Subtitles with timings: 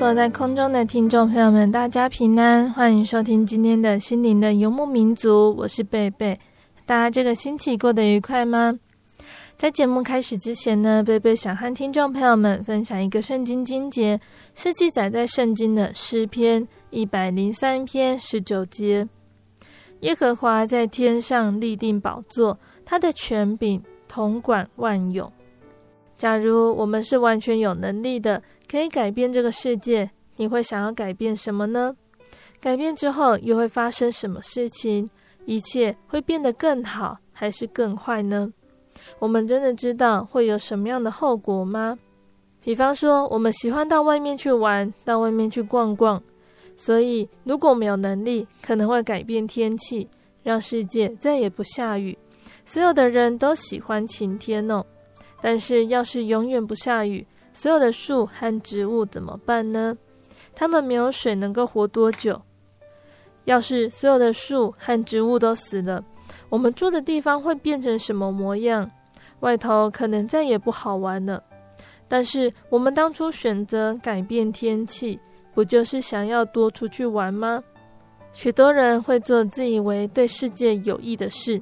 [0.00, 6.40] 坐在空中的听众朋友们，大家平安，欢迎收听今天的心灵的游牧民族，我是贝贝。
[6.86, 8.78] 大家这个星期过得愉快吗？
[9.58, 14.18] 在节目开始之前呢，贝贝想和听众朋友们分享一个圣经经节，
[14.54, 19.06] 是记载在圣经的诗篇一百零三篇十九节。
[20.00, 25.30] 耶和华在天上立定宝座，他的权柄统管万有。
[26.20, 31.96] 假如我们是完全有能力的，可以改变这个世界，你会想要改变什么呢？
[32.60, 35.08] 改变之后又会发生什么事情？
[35.46, 38.52] 一切会变得更好还是更坏呢？
[39.18, 41.98] 我们真的知道会有什么样的后果吗？
[42.62, 46.22] 比方说，我们喜欢到外面去玩，到外面去逛逛，
[46.76, 50.06] 所以如果没有能力，可能会改变天气，
[50.42, 52.18] 让世界再也不下雨，
[52.66, 54.84] 所有的人都喜欢晴天哦。
[55.40, 59.96] 但是，要是永远不下雨，所有的树和植物怎么办呢？
[60.54, 62.40] 它们没有水能够活多久？
[63.44, 66.04] 要是所有的树和植物都死了，
[66.50, 68.90] 我们住的地方会变成什么模样？
[69.40, 71.42] 外头可能再也不好玩了。
[72.06, 75.18] 但是，我们当初选择改变天气，
[75.54, 77.62] 不就是想要多出去玩吗？
[78.32, 81.60] 许多人会做自以为对世界有益的事，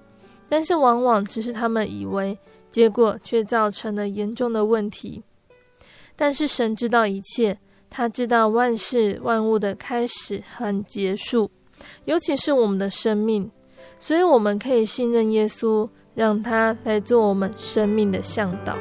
[0.49, 2.37] 但是往往只是他们以为。
[2.79, 5.21] 结果却造成了严重的问题。
[6.15, 7.59] 但是神知道一切，
[7.91, 11.51] 他知道万事万物的开始和结束，
[12.05, 13.51] 尤其是我们的生命，
[13.99, 18.77] 所以我们可以信任耶稣，让他来做我们生命的向导。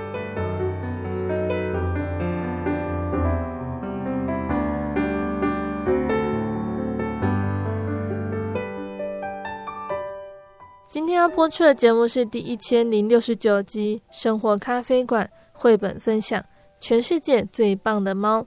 [10.97, 16.41] 今天要播出的节目是第一千零六十九集《生活咖啡馆》绘本分享
[16.79, 18.41] 《全世界最棒的猫》。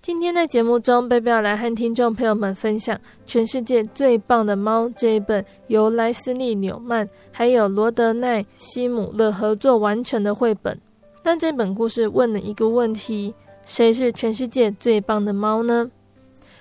[0.00, 10.80] 今天在节目中，贝贝要来和听众朋友们分享《全世界最棒的猫》这一本由莱斯利·纽曼还有罗德奈·西姆勒合作完成的绘本。
[11.24, 13.34] 那这本故事问了一个问题：
[13.66, 15.90] 谁是全世界最棒的猫呢？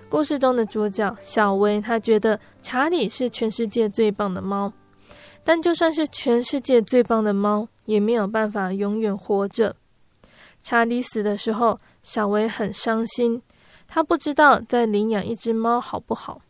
[0.09, 4.73] 故事中的主角小维，他觉得查理是全世界最棒的猫。
[5.47, 9.73] 但就算是全世界最棒的猫，也没有办法永远活着。
[10.61, 13.41] 查理死的时候，小维很伤心，
[13.87, 16.41] 他不知道再领养一只猫好不好。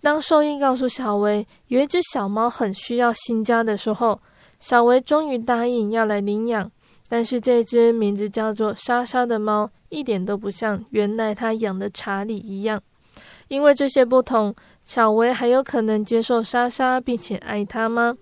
[0.00, 4.20] 当兽医告诉小维有一只小猫很需要新家的时候，
[4.60, 6.70] 小维终于答应要来领养。
[7.08, 12.80] 但是这只名字叫做莎莎的猫，一点都不像原来他养的查理一样。
[13.48, 14.54] 因为这些不同，
[14.90, 18.12] 小维还有可能接受莎莎并且爱她吗？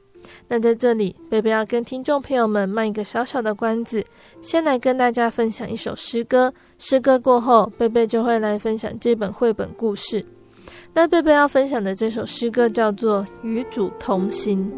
[0.49, 4.05] 那在这里，贝贝要跟听众朋友们卖一个小小的关子，
[4.43, 6.53] 先来跟大家分享一首诗歌。
[6.76, 10.23] 诗歌过后，贝贝就会来分享这本绘本故事。
[10.93, 14.71] 那贝贝要分享的这首诗歌叫做《与主同行》。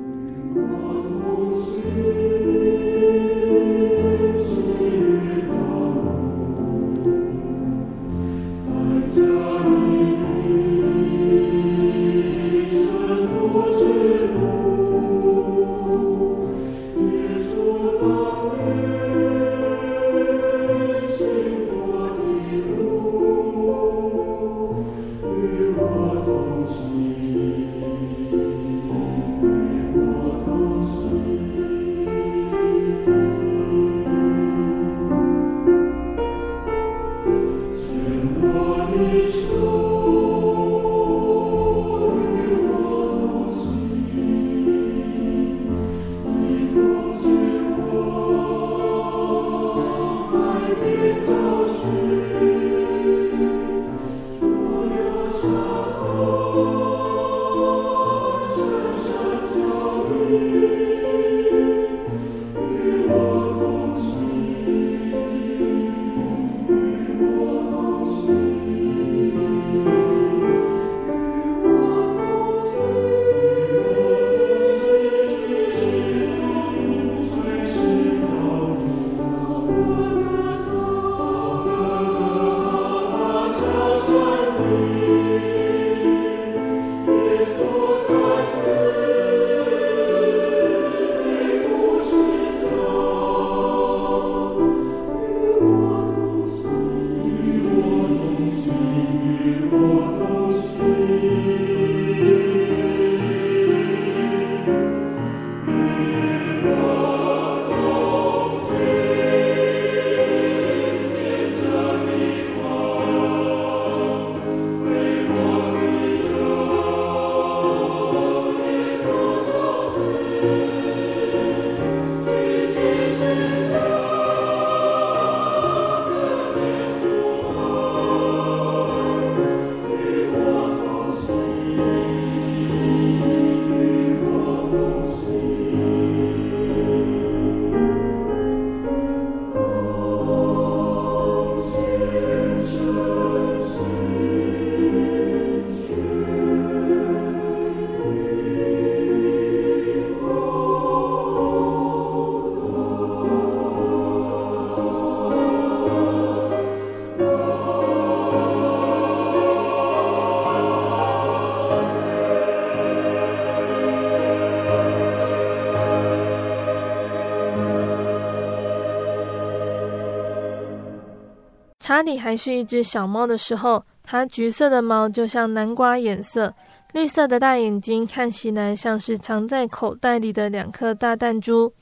[171.91, 176.55] 查理还是一只小猫的时候，它橘色的毛就像南瓜颜色，
[176.93, 181.73] 绿色的大眼睛看起来像是藏在口袋里的两颗大弹珠。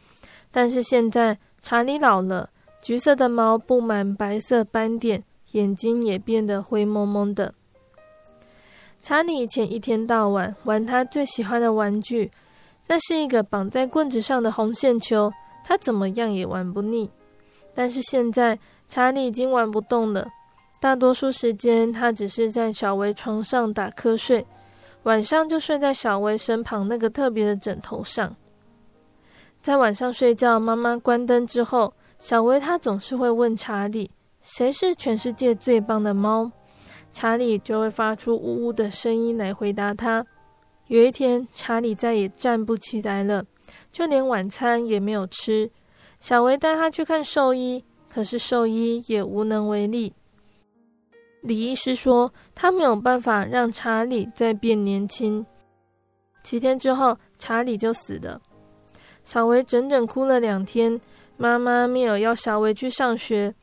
[0.50, 2.48] 但是现在查理老了，
[2.80, 5.22] 橘色的毛布满白色斑点，
[5.52, 7.52] 眼睛也变得灰蒙蒙的。
[9.02, 12.32] 查理以前一天到晚玩他最喜欢的玩具，
[12.86, 15.30] 那是一个绑在棍子上的红线球，
[15.62, 17.10] 他怎么样也玩不腻。
[17.74, 18.58] 但是现在
[18.88, 20.26] 查理已经玩不动了，
[20.80, 24.46] 大多数时间他只是在小薇床上打瞌睡，
[25.02, 28.34] 晚上就睡在小薇身旁那个特别的枕头上。
[29.60, 36.50] 在晚上睡觉，妈妈关灯之后，小薇她总是会问查理：“谁是全世界最棒的猫？”
[37.12, 40.24] 查理就会发出呜呜的声音来回答他。
[40.86, 43.44] 有一天，查理再也站不起来了，
[43.90, 45.70] 就连晚餐也没有吃。
[46.20, 47.84] 小薇带他去看兽医，
[48.18, 50.12] 可是兽医也无能为力。
[51.40, 55.46] 李医师说，他没有办法让查理再变年轻。
[56.42, 58.40] 七天之后，查理就死了。
[59.22, 61.00] 小维整整哭了两天。
[61.36, 63.54] 妈妈没有要小维去上学。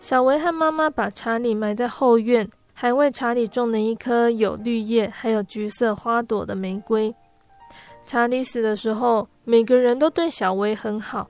[0.00, 2.48] 小维和妈妈把查理埋在后院。
[2.72, 7.14] 还为查理种了一棵有绿叶还有橘色花朵的玫瑰。
[8.06, 11.28] 查理死的时候，每个人都对小维很好。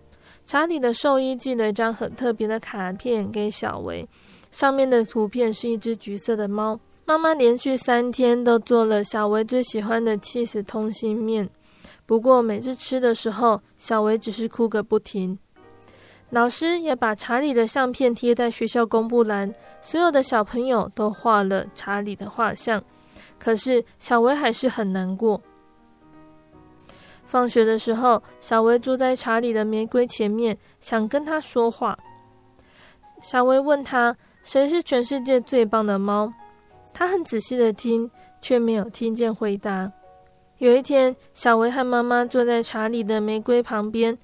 [0.49, 4.09] 查理的兽医寄了一张很特别的卡片给小维，
[4.51, 6.81] 上面的图片是一只橘色的猫。
[7.05, 11.47] 妈妈连续三天都做了小维最喜欢的 cheese 通心面，
[12.07, 15.39] 不过每次吃的时候，小维只是哭个不停。
[16.31, 19.53] 老师也把查理的相片贴在学校公布栏，
[19.83, 22.83] 所有的小朋友都画了查理的画像。
[23.39, 25.39] 可是小维还是很难过。
[27.29, 31.97] 放学的时候，小薇坐在查理的玫瑰前面，想跟他说话。
[33.21, 36.33] 小薇问他：“谁是全世界最棒的猫？”
[36.95, 39.93] 他很仔细的听，却没有听见回答。
[40.57, 44.17] 有一天，小薇和妈妈坐在查理的玫瑰旁边，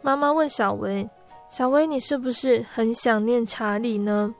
[0.00, 1.08] 妈妈问小薇。
[1.50, 4.34] 小薇，你是不是很想念查理呢？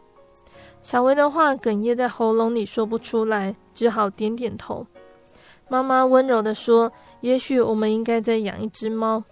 [0.80, 4.86] 小薇的话哽咽在喉咙里，说不出来，只好点点头。
[5.68, 6.90] 妈妈温柔地说
[7.20, 9.22] ：“也许我们应该再养一只猫。”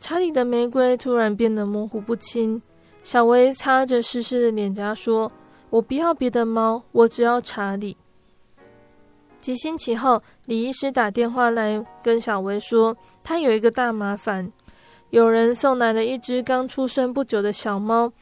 [0.00, 2.60] 查理的玫瑰突然变得模糊不清。
[3.02, 5.30] 小维擦着湿湿的脸颊说
[5.70, 7.96] ：“我不要别的猫，我只要查理。”
[9.40, 14.52] 几星期后，李医师打电话来跟小维说，他有一个大麻烦。
[15.10, 18.12] 有人送来了一只刚出生不久的小猫，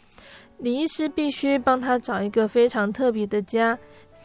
[0.58, 3.78] 李医师必须帮他找一个非常特别的家。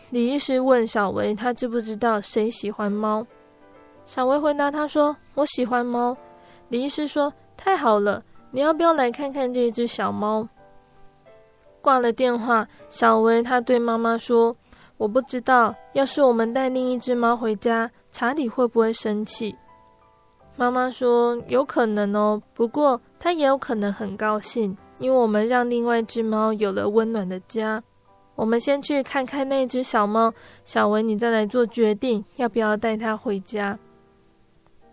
[0.09, 3.27] 李医师问小维，他知不知道谁喜欢猫？
[4.05, 6.15] 小薇回答他说：“我喜欢猫。”
[6.69, 10.47] 李医师说：“太好了，你要不要来看看这只小猫？”
[11.81, 14.55] 挂了电话，小薇她对妈妈说
[14.97, 19.55] ：“我不知道，要是我们带另一只猫回家，查理会不会生气？”
[20.57, 27.83] 妈妈说：“有可能哦，不过他也有可能很高兴，因为我们让另外一只猫有了温暖的家。
[28.35, 30.33] 我们先去看看那只小猫，
[30.63, 33.77] 小薇，你再来做决定，要不要带它回家。”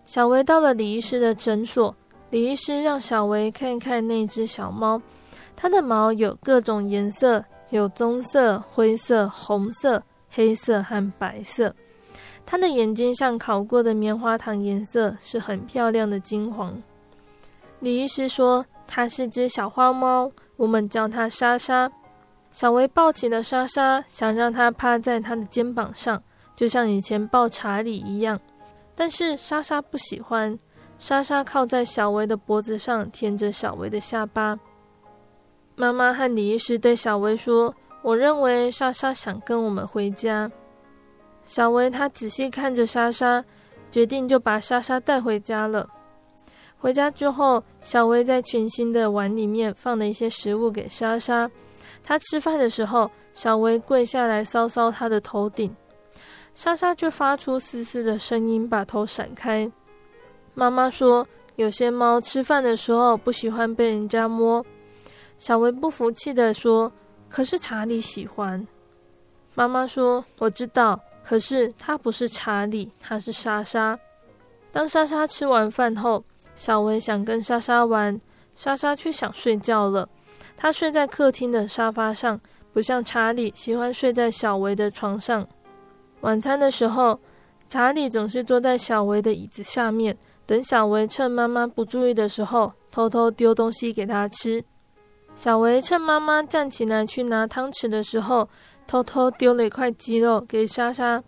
[0.04, 1.94] 小维到了李医师的诊所，
[2.30, 5.00] 李医师让小维看看那只小猫，
[5.56, 11.75] 它的毛有各种颜色，有棕色、灰色、红色、黑色和白色。
[12.44, 16.82] 它的眼睛像烤过的棉花糖颜色，是很漂亮的金黄。
[17.80, 21.90] 李医师说，它是只小花猫，我们叫它莎莎。
[22.50, 26.23] 小维抱起了莎莎，想让它趴在他的肩膀上，
[26.54, 28.38] 就像以前抱查理一样。
[28.94, 30.58] 但是莎莎不喜欢。
[30.99, 34.58] 莎莎靠在小维的脖子上，舔着小维的下巴。
[35.75, 40.50] 妈妈和李医师对小维说：“我认为莎莎想跟我们回家。”
[41.44, 43.44] 小维他仔细看着莎莎，
[43.90, 45.88] 决定就把莎莎带回家了。
[46.78, 51.50] 回家之后，小薇在全新的碗里面放了一些食物给莎莎。
[52.04, 55.75] 她吃饭的时候，小薇跪下来搔搔她的头顶，
[56.54, 59.71] 莎莎却发出嘶嘶的声音，把头闪开。
[60.54, 64.64] 妈妈说，有些猫吃饭的时候不喜欢被人家摸。
[65.38, 66.92] 小维不服气地说
[67.28, 68.66] ：“可是查理喜欢。”
[69.54, 73.97] 妈妈说：“我知道。”可是他不是查理，他是莎莎。
[74.73, 76.25] 当莎莎吃完饭后，
[76.56, 78.21] 小维想跟莎莎玩，
[78.56, 80.09] 莎莎却想睡觉了。
[80.56, 82.40] 她睡在客厅的沙发上，
[82.73, 85.47] 不像查理喜欢睡在小维的床上。
[86.23, 87.19] 晚餐的时候，
[87.69, 94.64] 查理总是坐在小维的椅子下面，等小维趁妈妈不注意的时候，偷偷丢东西给他吃。
[95.35, 98.49] 小维趁妈妈站起来去拿汤匙的时候，
[98.87, 101.23] 偷偷丢了一块鸡肉给莎莎。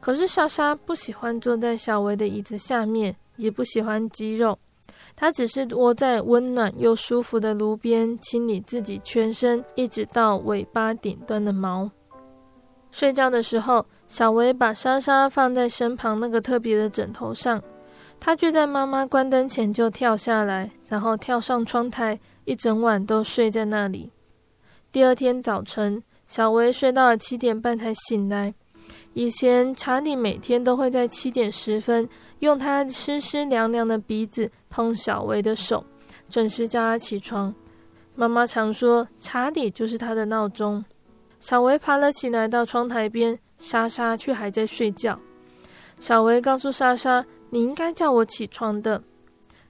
[0.00, 4.56] 可是莎莎不喜欢坐在小维的椅子下面，也不喜欢鸡肉。
[5.16, 11.90] 她只是窝在温暖又舒服的炉边，清理自己全身一直到尾巴顶端的毛。
[12.92, 17.62] 睡觉的时候，小维把莎莎放在身旁那个特别的枕头上，
[18.18, 24.10] 她却在妈妈关灯前就跳下来，然后跳上窗台，一整晚都睡在那里。
[24.90, 28.54] 第二天早晨，小维睡到了七点半才醒来。
[29.12, 35.84] 以前查理每天都会在七点十分用他湿湿凉凉的鼻子碰小维的手，
[36.30, 37.54] 准时叫他起床。
[38.14, 40.82] 妈妈常说，查理就是他的闹钟。
[41.38, 45.18] 小维爬了起来，到窗台边，莎莎却还在睡觉。
[45.98, 49.02] 小维告诉莎莎：“你应该叫我起床的。”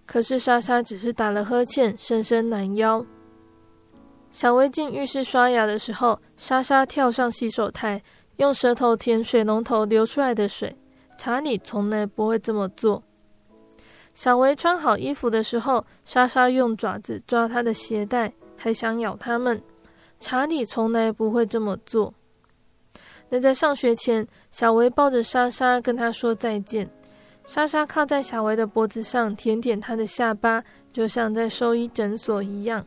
[0.05, 3.05] 可是莎莎只是打了呵欠，伸伸懒腰。
[4.31, 8.03] 小维进浴室刷牙的时候，莎莎跳上洗手台，
[8.37, 10.77] 用舌头舔水龙头流出来的水。
[11.17, 13.03] 查理从来不会这么做。
[14.15, 19.63] 小维穿好衣服的时候，莎莎用爪子抓她的鞋带，还想咬他们。
[20.21, 22.13] 查理从来不会这么做。
[23.29, 26.89] 那在上学前，小维抱着莎莎跟她说再见。
[27.45, 32.85] 莎莎靠在小维的脖子上，舔舔她的下巴，就像在兽医诊所一样。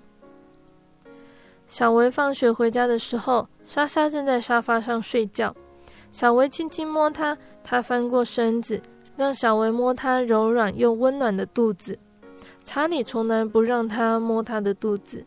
[1.67, 5.55] 小维放学回家的时候，莎莎正在沙发上睡觉。
[6.11, 8.81] 小维轻轻摸她，她翻过身子，
[9.15, 11.97] 让小维摸她柔软又温暖的肚子。
[12.63, 15.25] 查理从来不让她摸她的肚子。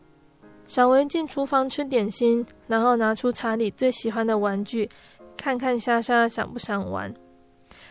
[0.65, 4.89] 小维进厨房吃点心，然后拿出查理最喜欢的玩具，
[5.37, 7.13] 看看莎莎想不想玩。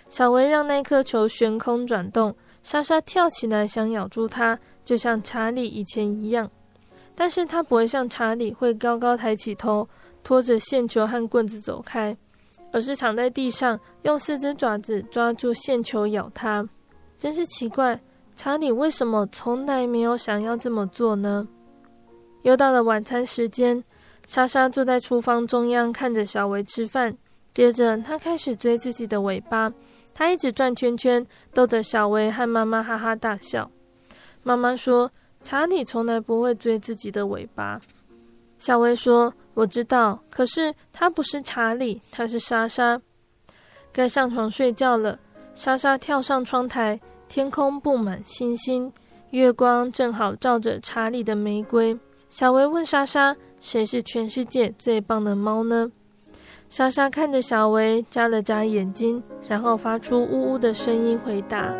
[0.08, 6.50] 小维让那颗球悬空转动，莎莎跳起来想咬住它，就像查理以前一样。
[7.14, 9.88] 但是它不会像查理会高高抬起头，
[10.24, 12.16] 拖着线球和棍子走开，
[12.72, 16.68] 而是躺在地上，用四只爪子抓住线球咬它。
[17.16, 17.98] 真是奇怪，
[18.34, 21.46] 查理为什么从来没有想要这么做呢？
[22.44, 23.82] 又到了晚餐时间，
[24.26, 27.16] 莎莎坐在厨房中央看着小维吃饭。
[27.54, 29.72] 接着，她开始追自己的尾巴，
[30.12, 33.70] 她一直转圈圈，逗得小维和妈妈哈哈大笑。
[34.42, 35.10] 妈妈说
[35.40, 37.80] ：“查理从来不会追自己的尾巴。”
[38.58, 43.00] 小维说：“我知道，可是他不是查理，他是莎莎。”
[43.90, 45.18] 该上床睡觉了，
[45.54, 48.92] 莎莎跳上窗台，天空布满星星，
[49.30, 51.98] 月光正好照着查理的玫瑰。
[52.36, 55.92] 小维问莎莎：“谁是全世界最棒的猫呢？”
[56.68, 61.72] 莎莎看着小维，眨了眨眼睛，然后发出呜呜的声音回答。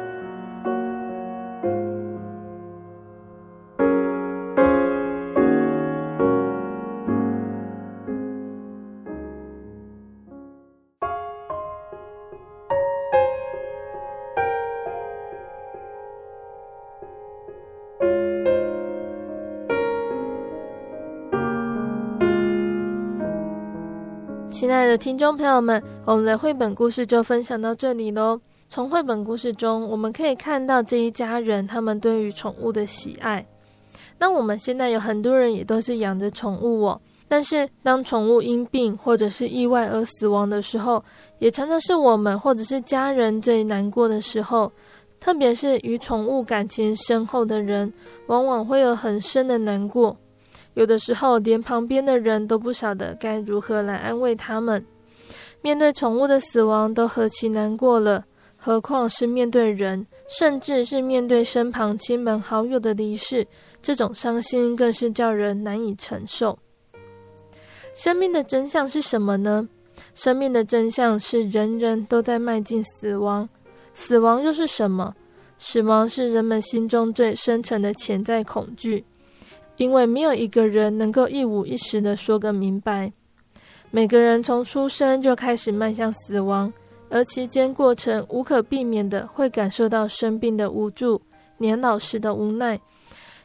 [24.97, 28.41] 听众朋友们，我们的绘本故事就分享到这里喽。
[28.69, 33.45] 从绘本故事中，我们可以看到这一家人他们对于宠物的喜爱。
[34.19, 41.03] 那我们现在有很多人也都是养着宠物哦，但是当宠物因病或者是意外而死亡的时候，
[41.39, 44.71] 也常常是我们或者是家人最难过的时候。
[45.21, 47.91] 特别是与宠物感情深厚的人，
[48.27, 50.15] 往往会有很深的难过。
[50.75, 54.85] 有的时候，连旁边的人都不晓得该如何来安慰他们。
[55.63, 58.25] 面对宠物的死亡，都何其难过了，
[58.57, 63.47] 何况是面对人，甚至是面对身旁亲朋好友的离世，
[63.81, 66.59] 这种伤心更是叫人难以承受。
[67.95, 69.69] 生命的真相是什么呢？
[70.13, 73.49] 生命的真相是人人都在迈进死亡。
[73.95, 75.15] 死亡又是什么？
[75.57, 79.05] 死亡是人们心中最深沉的潜在恐惧。
[79.77, 83.13] 因为没有一个人能够一五一十的说个明白，
[83.91, 86.73] 每个人从出生就开始迈向死亡，
[87.11, 91.21] 而期间过程无可避免的会感受到生病的无助、
[91.59, 92.81] 年老时的无奈，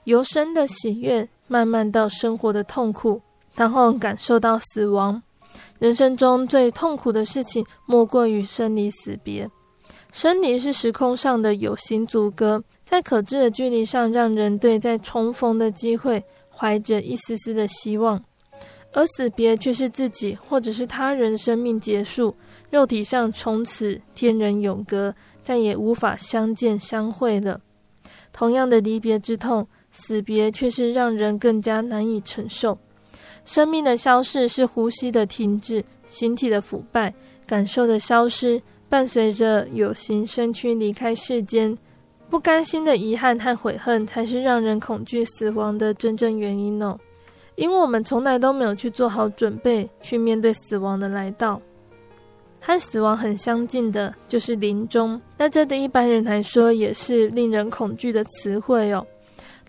[0.04, 3.22] 由生的喜悦慢慢到生活的痛苦，
[3.56, 5.22] 然后感受到死亡。
[5.80, 9.50] 人生中最痛苦的事情莫过于生离死别，
[10.12, 12.64] 生离是时空上的有形阻隔。
[12.90, 18.20] 在可知的距离上，让人对再重逢的机会怀着一丝丝的希望，
[18.94, 22.36] 而死别却是自己或者是他人生命结束，
[22.72, 27.62] 肉体上从此天人永隔，再也无法相见相会了。
[28.34, 32.76] 同样的离别之痛，死别却是让人更加难以承受。
[33.46, 37.14] 生命的消逝是呼吸的停止，形体的腐败，
[37.46, 41.78] 感受的消失，伴随着有形身躯离开世间。
[42.30, 46.98] 不甘心的遗憾和悔恨，才是让人恐惧死亡的真正原因哦。
[47.56, 51.60] 因为我们从来都没有去做好准备，去面对死亡的来到。
[52.62, 55.20] 和死亡很相近的，就是临终。
[55.38, 59.06] 那这对一般人来说，也是令人恐惧的词汇哦。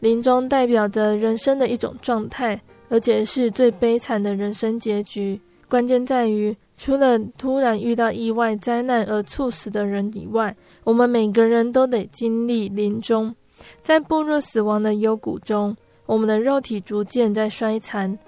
[0.00, 5.40] 临终代表着人生的一种状态，而且是最悲惨的人生结局。
[5.68, 13.36] 关键在于，除了突然遇到意外灾难而猝死的人以外，我们每个人都得经历临终，
[13.82, 18.18] 在步入死亡的幽谷中，我们的肉体逐渐在衰残，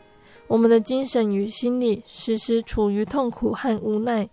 [0.49, 4.29] 我们的精神与心理时时处于痛苦和无奈。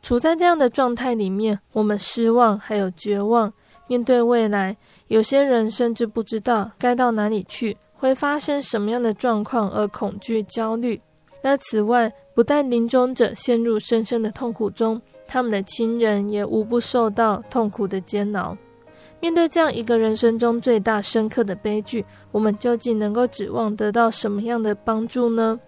[0.00, 3.52] 处在这样的状态里面，我们失望，还有绝望，
[3.86, 4.74] 面对未来，
[5.08, 10.98] 有些人甚至不知道该到哪里去，会发生什么样的状况而恐惧焦虑。
[11.42, 18.56] 那此外，不但临终者陷入深深的痛苦中，他们的亲人也无不受到痛苦的煎熬。
[19.20, 25.60] 面对这样一个人生中最大深刻的悲剧，我们究竟能够指望得到什么样的帮助呢？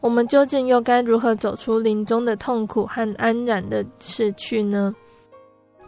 [0.00, 4.94] 我们究竟又该如何走出临终的痛苦和安然的逝去呢？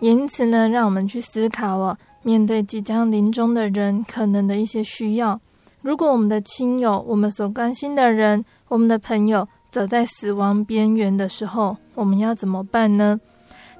[0.00, 5.40] 因此呢，让我们去思考哦，面对即将临终的人可能的一些需要。
[5.82, 13.18] 如果我们的亲友、我们所关心的人、我们的朋友，走在死亡边缘的时候，我们要怎么办呢？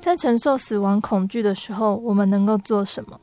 [0.00, 3.16] 在承受死亡恐惧的时候，我们能够做什么？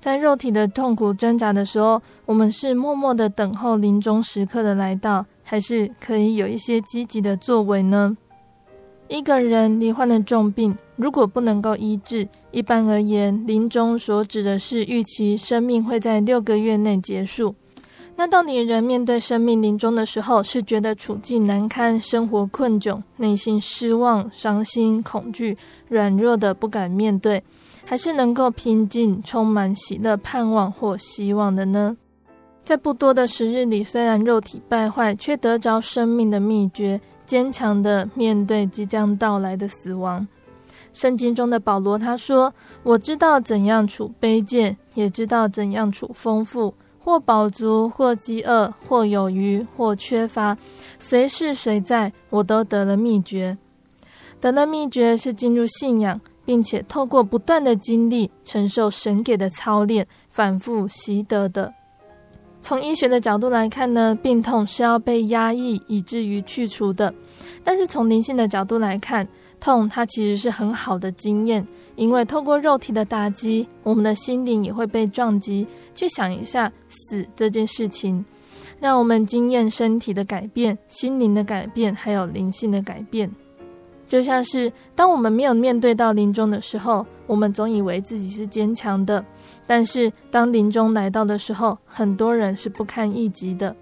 [0.00, 8.16] 在肉体的痛苦挣扎的时候，我们是默默的等候临终时刻的来到，还是可以有一些积极的作为呢？
[9.08, 17.54] 一个人罹患了重病，如果不能够医治，一般而言，临终所指的是预期生命会在六个月内结束。
[18.20, 27.40] 那到底人面对生命临终的时候，是觉得处境难堪、生活困窘、内心失望、伤心、恐惧、软弱的不敢面对，
[27.84, 31.96] 还是能够平静、充满喜乐、盼望或希望的呢？
[32.64, 40.26] 在不多的时日里，虽然肉体败坏，却得着生命的秘诀，坚强的面对即将到来的死亡。
[40.92, 42.52] 圣经中的保罗他说
[42.82, 46.74] ：“我知道怎样处卑贱，也知道怎样处丰富。”
[47.08, 50.54] 或饱足，或饥饿，或有余，或缺乏，
[50.98, 53.56] 随是随在，我都得了秘诀。
[54.38, 61.72] 得了秘诀是进入信仰，并且透过不断的经历，承受神给的操练，反复习得的。
[62.60, 67.10] 从医学的角度来看呢，病痛是要被压抑以至于去除的；
[67.64, 69.26] 但是从灵性的角度来看，
[69.58, 71.66] 痛它其实是很好的经验。
[71.96, 75.66] 因为透过肉体的打击，我们的心灵也会被撞击。
[75.98, 78.24] 去想一下死这件事情，
[78.78, 83.28] 让我们经验身体的改变、心灵的改变，还有灵性的改变。
[84.06, 89.20] 就像是当我们没有面对到临终的时候，我们总以为自己是坚强的；
[89.66, 93.74] 但是当临终来到的时候，很多人是不堪一击的。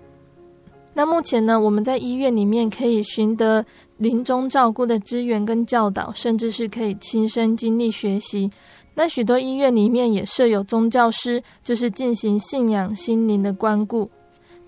[0.94, 3.62] 那目前呢，我们在医院里面可以寻得
[3.98, 8.50] 临终照顾的资源跟教导，甚至是可以亲身经历学习。
[8.98, 14.08] 那许多医院里面也设有宗教师，就是进行信仰心灵的关顾。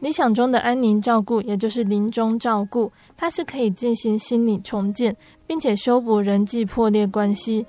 [0.00, 7.64] 理想中的安宁照顾，也就是临终照顾，它是可以进行心理重建，并且修补人际破裂关系。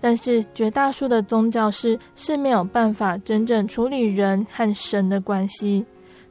[0.00, 5.84] 但是绝大数的宗教师是没有办法真正处理人和神的关系。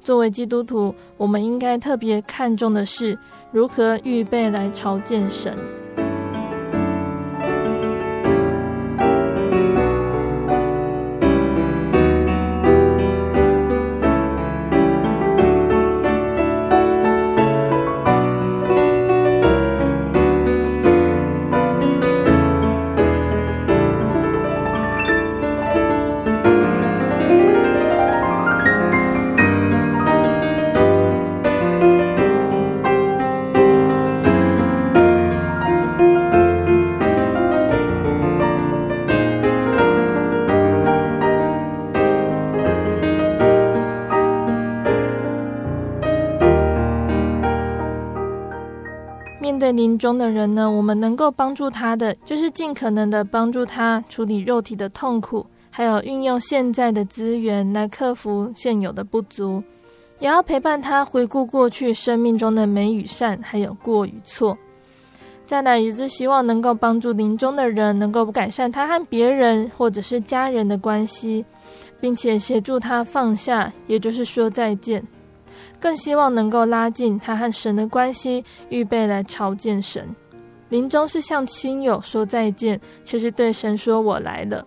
[0.04, 3.18] 作为基督徒，我们应该特别看重的是
[3.52, 5.56] 如何预备来朝见神。
[49.71, 59.63] 临终的人呢，我们能够帮助他的，就是尽可能的帮助他处理肉体的痛苦，还有运用现在的资源来克服现有的不足，
[60.19, 64.58] 也要陪伴他回顾过去生命中的美与善，还有过与错。
[65.45, 71.45] 再来也是希望能够帮助临终的人，能够改善他和别人或者是家人的关系，
[72.01, 75.01] 并且协助他放下，也就是说再见。
[75.80, 80.08] 更希望能够拉近他和神的关系，预备来朝见神。
[80.70, 84.66] 临终是向亲友说再见，却是对神说：“我来了。”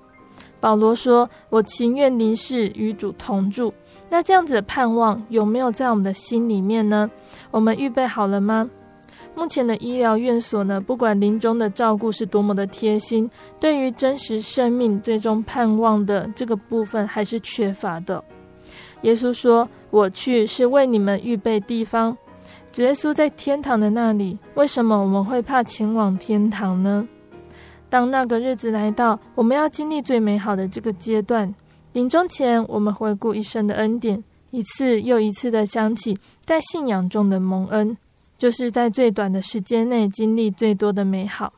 [0.61, 3.73] 保罗说：“我情愿离世与主同住。”
[4.09, 7.11] 那这样子的盼望有没有在我们的心里面呢？
[7.51, 8.69] 我们预备好了吗？
[9.35, 18.23] 目前的医疗院所呢，不管临终的照顾是多么的贴心，对于真实生命最终盼望的这个部分还是缺乏的。
[19.03, 22.17] 耶稣说：“我去是为你们预备地方。”
[22.77, 27.07] 耶稣在天堂的那里，为什么我们会怕前往天堂呢？
[27.89, 31.53] 当那个日子来到，我们要经历最美好的这个阶段。
[31.93, 37.97] 临终前，我们回顾一生的恩典，一次又一次的想起在信仰中的蒙恩，
[38.39, 41.53] 就是在最短的时间内经历最多的美好。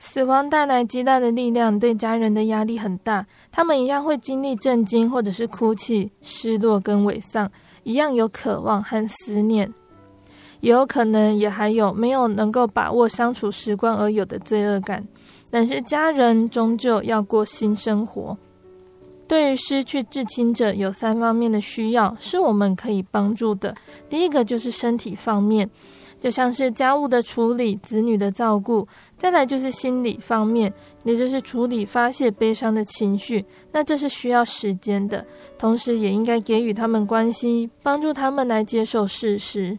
[0.00, 7.48] 死亡带来极大的力量，对家人的压力很大，他们一样会经历震惊或者是哭泣、失落跟伪丧，
[7.82, 9.72] 一样有渴望和思念。
[10.60, 15.06] 也有可能也还有没有能够把握相处时光而有的罪恶感，
[15.50, 18.36] 但是家人终究要过新生活。
[19.28, 23.74] 对于失去至亲者，有三方面的需要是我们可以帮助的。
[24.08, 25.70] 第一个就是身体方面，
[26.18, 28.84] 就像是家务的处理、子女的照顾；
[29.20, 30.72] 再来就是心理方面，
[31.04, 33.44] 也就是处理发泄悲伤的情绪。
[33.70, 35.26] 那这是需要时间的，
[35.58, 39.78] 同时也应该给予他们关系，帮助他们来接受事实。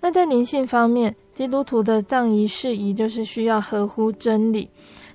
[0.00, 4.68] 那在灵性方面，基督徒的葬仪事宜就是需要合乎真理，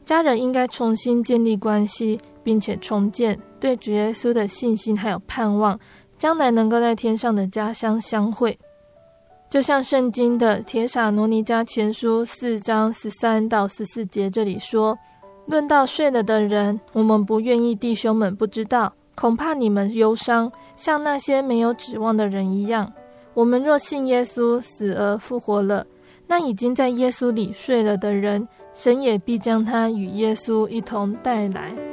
[0.05, 5.77] 家人应该重新建立关系，并且重建对主耶稣的信心，还有盼望，
[6.17, 8.57] 将来能够在天上的家乡相会。
[9.53, 14.97] 就像圣经的铁撒罗尼迦前书四章十三到十四节这里说
[15.45, 22.91] ：“论到睡了的人，我们不愿意弟兄们不知道，恐怕你们忧伤，像那些没有指望的人一样。”
[23.35, 25.85] 我们若信耶稣死而复活了，
[26.25, 31.92] 那已经在耶稣里睡了的人，神也必将他与耶稣一同带来。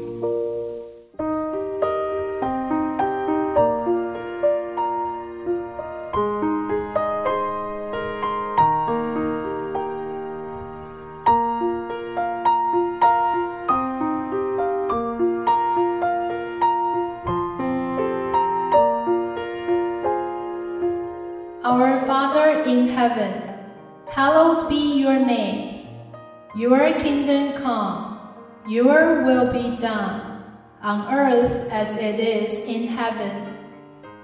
[29.21, 30.43] Will be done
[30.81, 33.53] on earth as it is in heaven.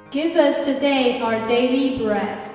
[0.10, 2.50] Give us today our daily bread.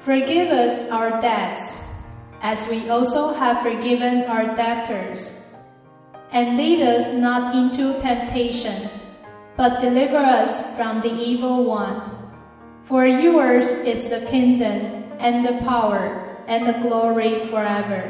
[0.00, 1.96] Forgive us our debts,
[2.42, 5.54] as we also have forgiven our debtors.
[6.32, 8.90] And lead us not into temptation,
[9.56, 12.02] but deliver us from the evil one.
[12.84, 18.04] For yours is the kingdom, and the power, and the glory forever.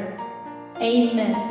[0.77, 1.50] Amen.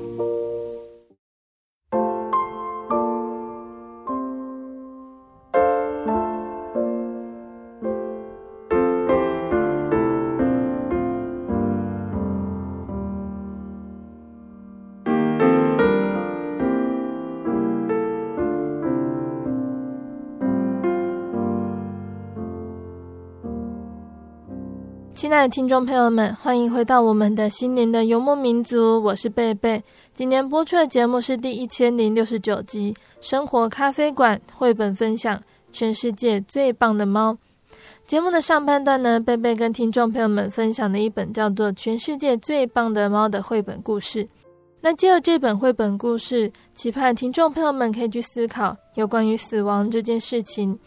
[25.49, 29.81] 听众朋友们，欢迎回到我们的心灵的游牧民族，我是贝贝。
[30.13, 35.35] 今天播出的节目是第一千零六十九集《生活咖啡馆》绘本分享
[35.73, 37.33] 《全世界最棒的猫》。
[38.05, 44.27] 节目的上半段呢，贝贝跟听众朋友们分享了一本叫做《全世界最棒的猫》的绘本故事。
[44.83, 50.77] 那借由这本绘本故事，期盼听众朋友们可以去思考有关于死亡这件事情。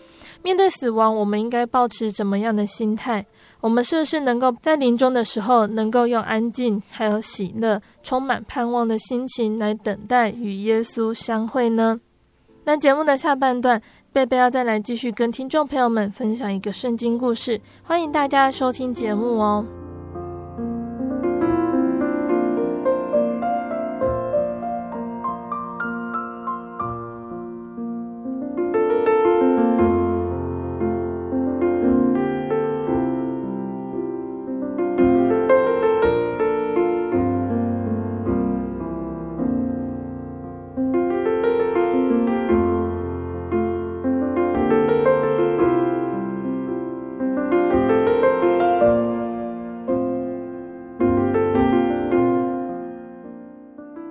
[0.43, 3.25] 面对死亡，我们应该保持怎么样的心态？
[3.65, 11.99] 我们是不是能够在临终的时候，能够用安静、还有喜乐、充满盼望的心情来等待与耶稣相会呢？
[12.65, 13.81] 那节目的下半段，
[14.13, 19.65] 贝贝要再来继续跟听众朋友们分享一个圣经故事，欢迎大家收听节目哦。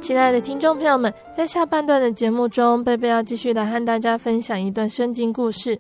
[0.03, 5.79] 亲爱的听众朋友们，在下半段的节目中，贝贝要继续来和大家分享一段圣经故事。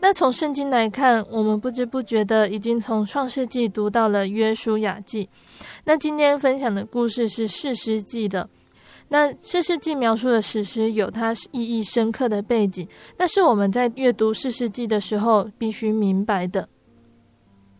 [0.00, 5.28] 那从圣经来看，我们不知不觉的已经从创世纪读到了约书亚记。
[5.84, 8.50] 那今天分享的故事是士师记的。
[9.06, 16.68] 那士师记描述的史诗有它意义深刻的背景，那是我们在阅读士师记的时候必须明白的。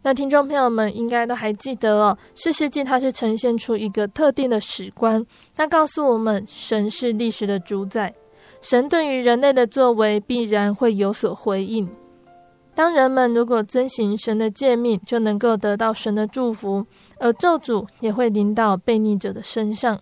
[0.03, 8.15] 那听众朋友们应该都还记得哦，士师记它是呈现出一个特定的史观，它告诉我们神是历史的主宰，
[8.63, 11.87] 神对于人类的作为必然会有所回应。
[12.75, 16.87] 当人们如果遵行神的诫命，就能够得到神的祝福，
[17.19, 20.01] 而咒诅也会临到悖逆者的身上。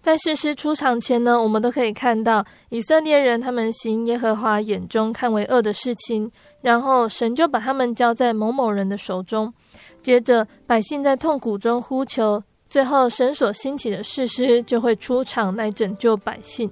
[0.00, 6.30] 在士师出场前呢，我们都可以看到以色列人他们行耶和华眼中看为恶的事情。
[6.66, 9.54] 然后神就把他们交在某某人的手中，
[10.02, 16.68] 接着百姓在痛苦中呼求，最后神所兴起的士师就会出场来拯救百姓。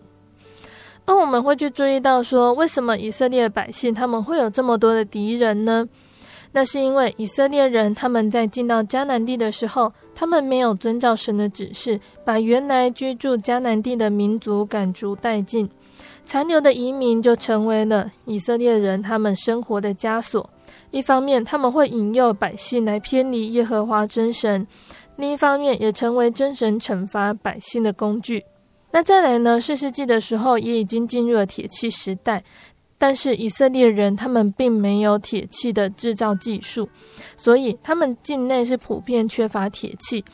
[1.06, 5.88] 而我们会去注意到说，为什么以色列百姓他们会有这么多的敌人呢？
[6.50, 15.70] 那是因为以色列人他们在进到迦南地的时候，他们没有遵照神的指示，把原来居住迦南地的民族赶逐殆尽。
[16.24, 20.48] 残留的移民就成为了以色列人他们生活的枷锁。
[20.90, 24.64] 一方面，他们会引诱百姓来偏离耶和华真神；
[25.16, 28.44] 另一方面，也成为真神惩罚百姓的工具。
[28.92, 29.60] 那再来呢？
[29.60, 32.44] 四世纪的时候，也已经进入了铁器时代，
[32.96, 36.88] 但是以色列人他们并没有铁器的制造技术，
[37.36, 40.24] 所以他们境内是普遍缺乏铁器。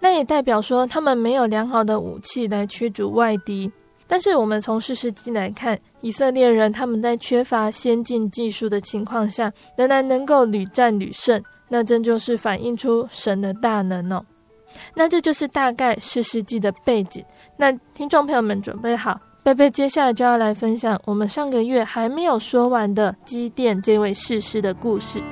[0.00, 3.70] 那也代表说，他们没有良好的武器来驱逐外敌。
[4.12, 14.22] 但是我们从事实记来看，以色列人他们在缺乏先进技术的情况下，仍然能够屡战屡胜，那这就是反映出神的大能哦。
[14.94, 17.24] 那这就是大概事实记的背景。
[17.56, 25.22] 那听众朋友们准备好，贝贝接下来就要来分享我们上个月还没有说完的基甸这位士师的故事。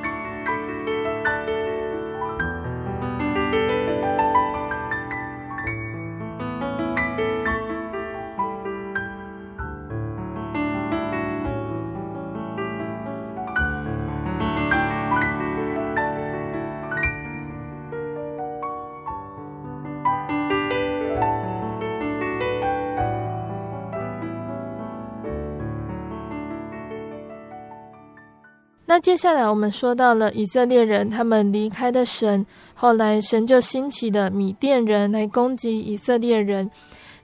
[29.03, 36.71] 接下来我们说到了以色列人，他们离开的神，后来神就兴起的米甸人来攻击以色列人。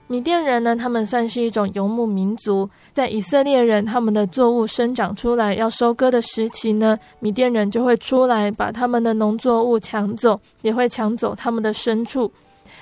[0.07, 12.31] 米甸人呢，他们算是一种游牧民族，在以色列人他们的作物生长出来要收割的时期呢，米甸人就会出来把他们的农作物抢走，也会抢走他们的牲畜。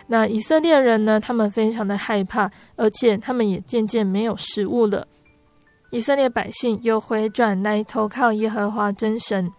[0.07, 5.05] 那以色列人呢，他们非常的害怕，而且他们也渐渐没有食物了。
[5.95, 9.49] 以色列百姓又回转来投靠耶和华真神，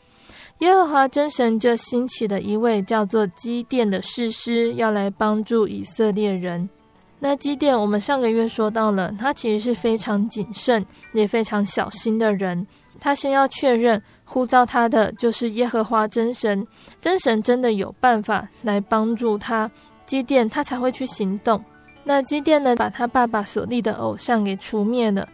[0.59, 6.69] 耶和华真神就兴起了一位叫做基甸的士师，要来帮助以色列人。
[7.19, 12.67] 那基甸，我们上个月说到了，他其实是非常谨慎也非常小心的人。
[13.01, 16.67] 他先要确认呼召他的就是耶和华真神，
[17.01, 19.71] 真神真的有办法来帮助他，
[20.05, 21.65] 基甸他才会去行动。
[22.05, 25.27] 那基甸呢，把他爸爸所立的偶像给除灭了。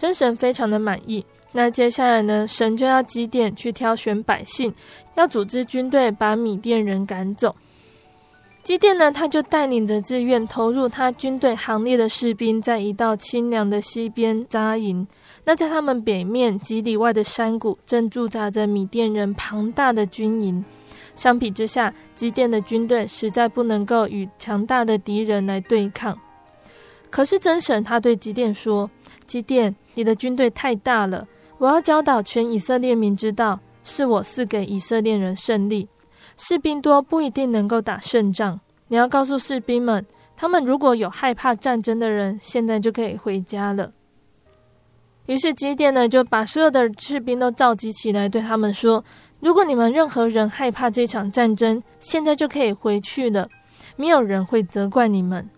[0.00, 4.72] 真神非常的满意，那接下来呢，神就要基甸去挑选百姓，
[5.14, 7.54] 要组织军队把米甸人赶走。
[8.62, 15.06] 基甸呢，他就带领着自愿投入他军队行列的士兵，在一道清凉的溪边扎营。
[15.44, 20.64] 那在他们北面几里外的山谷，正驻扎着米甸人庞大的军营。
[21.14, 26.18] 相比之下，基甸的军队实在不能够与强大的敌人来对抗。
[27.10, 28.88] 可是真神他对基甸说
[29.30, 31.26] ：“基甸。”你的军队太大了，
[31.58, 35.88] 我要教导全以色列民知道，是我赐给以色列人胜利。
[36.36, 38.58] 士兵多不一定能够打胜仗，
[38.88, 40.04] 你要告诉士兵们，
[40.36, 43.92] 他们如果有害怕战争的人，现在就可以回家了。
[45.26, 49.04] 于是基甸呢，就把所有的士兵都召集起来，对他们说：
[49.40, 53.48] 如果你们任何人害怕这场战争，现在就可以回去了，
[53.96, 55.48] 没有人会责怪你们。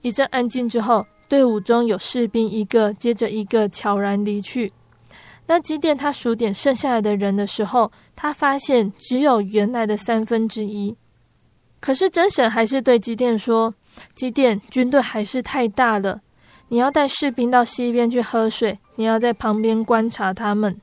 [0.00, 1.04] 一阵安静之后。
[1.28, 4.72] 队伍中有士兵一个接着一个悄然离去。
[5.46, 10.96] 那基甸他数点剩下来的人的时候，他发现只有原来的三分之一。
[11.80, 13.74] 可是真神还是对基甸说
[14.14, 16.20] ：“基甸，军队还是太大了，
[16.68, 20.80] 你要带士兵到溪边去喝水，你要在旁边观察他们。”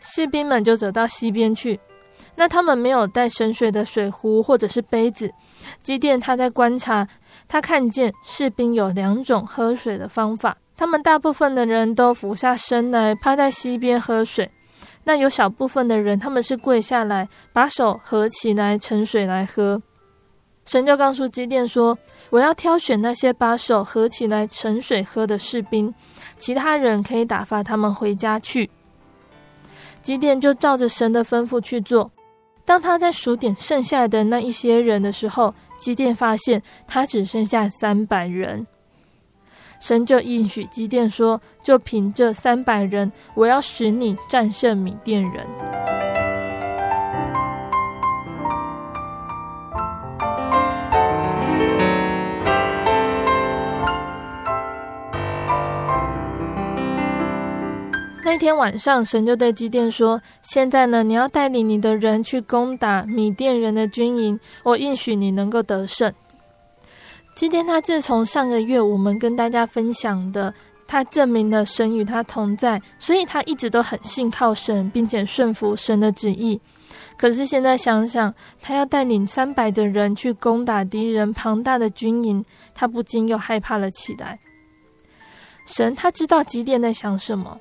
[0.00, 1.80] 士兵们就走到溪边去。
[2.36, 5.30] 那他们没有带盛水的水壶或者是杯子。
[5.82, 7.06] 基甸他在观察。
[7.52, 14.48] 他看见士兵有两种喝水的方法，他们大部分的人都俯下身来趴在溪边喝水，
[15.02, 19.82] 那有小部分的人他们是跪下来，把手合起来盛水来喝。
[20.64, 21.98] 神就告诉基甸说
[22.30, 25.92] ：“我要挑选那些把手合起来盛水喝的士兵，
[26.38, 28.70] 其他人可以打发他们回家去。”
[30.02, 32.12] 基甸就照着神的吩咐去做。
[32.70, 38.64] 当他在数点剩下的那一些人的时候，基甸发现他只剩下三百人，
[39.80, 45.44] 神就应许基甸说：“就凭这三百人，我要使你战胜米甸人。”
[58.30, 66.14] 那天晚上，神就对基甸说：“现在呢，你要带领你的人去攻打米甸人的军营，我应许你能够得胜。”
[67.34, 70.54] 基甸他自从上个月我们跟大家分享的，
[70.86, 76.60] 他证明了神与他同在，所以他一直都很信靠神，并且顺服神的旨意。
[77.16, 82.44] 可是现在想想，他要带领三百的人去攻打敌人庞大的军营，
[82.76, 84.38] 他不禁又害怕了起来。
[85.66, 87.58] 神他知道基甸在想什么。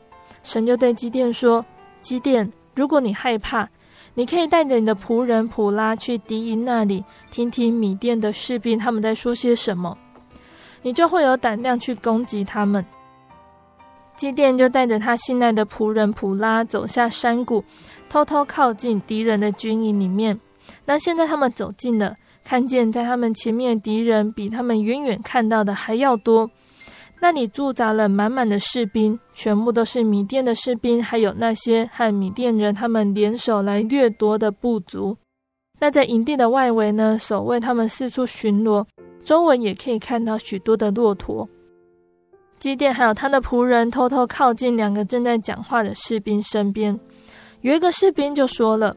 [0.50, 1.64] 神就对基甸说
[2.02, 3.70] ：“基甸，如果你害怕，
[4.16, 9.95] 你可以带着你的仆人普拉去敌营那里，听听米甸的士兵他们在说些什么，
[10.82, 12.84] 你就会有胆量去攻击他们。”
[14.18, 17.64] 基甸就带着他信赖的仆人普拉走下山谷，
[18.10, 20.39] 偷偷靠近敌人的军营里面。
[20.84, 26.50] 那现在他们走近了，看见在他们前面的敌人比他们远远看到的还要多。
[27.22, 35.17] 那里驻扎了满满的士兵，全部都是米甸的士兵，还有那些和米甸人他们联手来掠夺的部族。
[35.80, 38.86] 那在营地的外围呢，守卫他们四处巡逻，
[39.24, 41.47] 周围也可以看到许多的骆驼。
[42.57, 46.97] 基甸还有他的仆人偷偷靠近两个正在讲话的士兵身边，
[47.61, 48.95] 有一个士兵就说了：“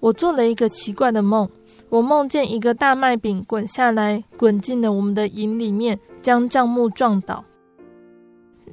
[0.00, 1.48] 我做了一个奇怪的梦。”
[1.90, 7.44] 我梦见一个大麦饼滚下来，滚进了我们的营里面，将帐幕撞倒。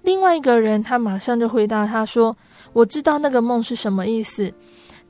[0.03, 2.37] 另外一个人，他马上就回答他说
[2.73, 4.53] ：“我知道那个梦是什么意思。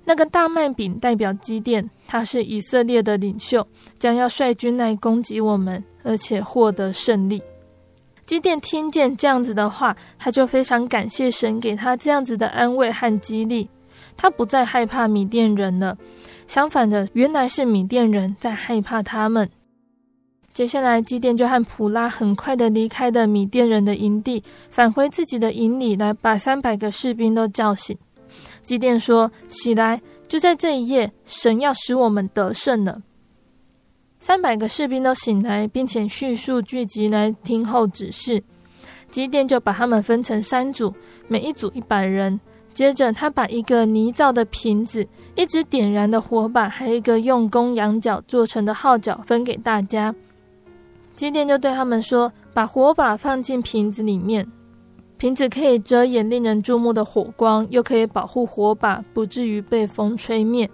[0.05, 3.67] 那个大麦饼代表基甸，他是以色列的领袖，
[3.99, 7.43] 将要率军来攻击我们，而且获得胜利。”
[8.25, 13.69] 基甸听见这样子的话，他就非常感谢神给他这样子的安慰和激励。
[14.15, 15.97] 他不再害怕米甸人了。
[16.47, 19.49] 相反的，原来是米甸人在害怕他们。
[20.53, 27.95] 接下来，基甸就和普拉很快的离开了米甸人的营地，返回自己的营里来，把三百个士兵都叫醒。
[28.63, 33.01] 基甸说：“起来，就在这一夜，神要使我们得胜了。”
[34.19, 38.43] 三百个士兵都醒来，并且迅速聚集来听候指示。
[39.11, 40.93] 基甸就把他们分成三组，
[41.27, 42.39] 每一组一百人。
[42.77, 45.03] 接着，他把一个泥造的瓶子、
[45.33, 50.13] 一支点燃的火把，还有一个用公羊角做成的号角分给大家。
[51.15, 54.47] 基甸就对他们说：“把火把放进瓶子里面，
[55.17, 60.69] 瓶子可以遮掩令人注目的火光，又可以保护火把不至于被风吹灭。”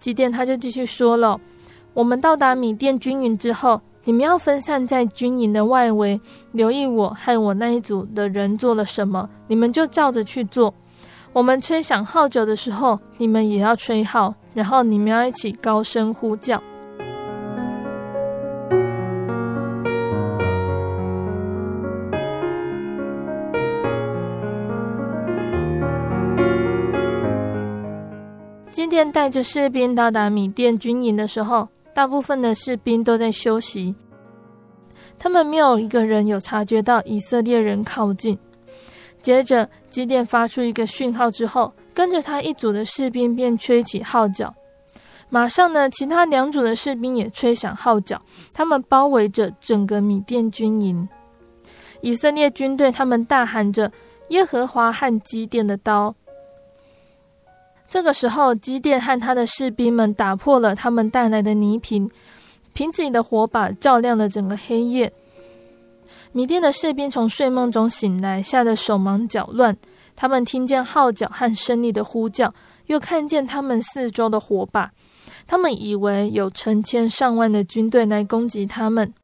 [0.00, 1.38] 基甸他就继续说了
[1.92, 6.20] ：“我们到达米甸军营之后。”你们要分散在军营的外围，
[6.52, 10.74] 留意我和我那一组的人做了什么，你们就照着去做。
[11.34, 16.62] 我们吹响号角的时候，你们也要吹号，然后你们要一起高声呼叫。
[28.70, 31.68] 基甸带着士兵到达米甸军营的时候。
[31.92, 33.94] 大部分的士兵都在休息，
[35.16, 38.36] 他们没有一个人有察觉到以色列人靠近。
[39.24, 44.54] 接着，基甸发出一个讯号之后，跟着他一组的士兵便吹起号角。
[45.30, 48.20] 马上呢，其他两组的士兵也吹响号角，
[48.52, 51.08] 他们包围着整个米甸军营。
[52.02, 53.90] 以色列军队他们大喊着
[54.28, 56.14] ：“耶和华和基甸的刀。”
[57.88, 62.10] 这个时候，基甸和他的士兵们打破了他们带来的泥瓶，
[62.74, 65.10] 瓶子里的火把照亮了整个黑夜。
[66.34, 69.76] 米店的士兵从睡梦中醒来，吓得手忙脚乱。
[70.16, 72.52] 他们听见号角和胜利的呼叫，
[72.86, 74.90] 又看见他们四周的火把，
[75.46, 79.14] 他们以为有成千上万的军队来攻击他们。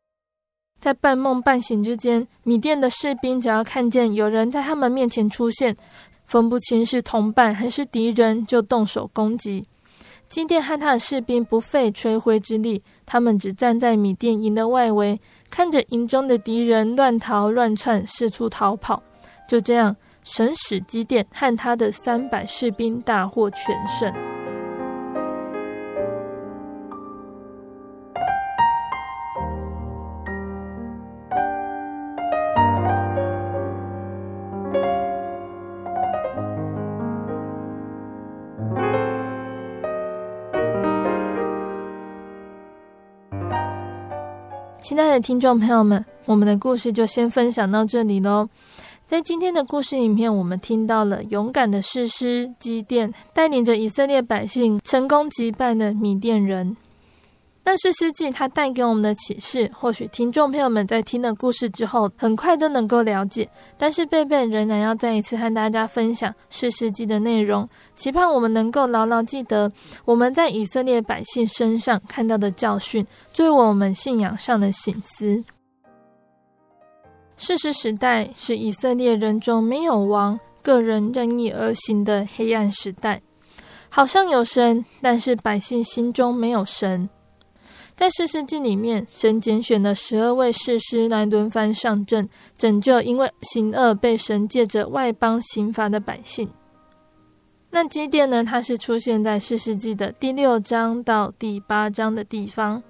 [0.81, 5.77] 在半梦半醒之间，米店的士兵只要看见有人在他们面前出现。
[6.27, 9.67] 分不清是同伴还是敌人，就动手攻击。
[10.29, 15.21] 金店和他的士兵不费吹灰之力，他们只站在米店营的外围，
[15.51, 19.03] 看着营中的敌人乱逃乱窜，四处逃跑。
[19.49, 24.30] 就这样，神使基电和他的三百士兵大获全胜。
[44.91, 48.49] 亲爱的听众朋友们，我们的故事就先分享到这里喽。
[49.07, 56.77] 在今天的故事影片，我们听到了勇敢的士师基甸带领着以色列百姓成功击败了米甸人。
[57.71, 63.49] 但士师记它带给我们的启示，或许听众朋友们在听了故事之后，很快都能够了解。
[63.79, 67.65] 但是贝贝仍然要再一次和大家分享士师记的内容，
[67.95, 69.71] 期盼我们能够牢牢记得
[70.05, 75.45] 我们在以色列百姓身上看到的教训，作为我们信仰上的省思。
[77.37, 83.23] 事实时代是以色列人中没有王、个人任意而行的黑暗时代，
[83.89, 87.09] 好像有神，但是百姓心中没有神。
[88.01, 92.27] 在士师记里面，神拣选了十二位士师来轮番上阵，
[92.57, 96.49] 拯救因为行恶被神借着外邦刑罚的百姓。
[97.69, 98.43] 那基甸呢？
[98.43, 102.83] 他是出现在士师记的第六章到第八章的地方。